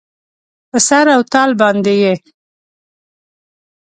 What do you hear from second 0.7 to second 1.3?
سر او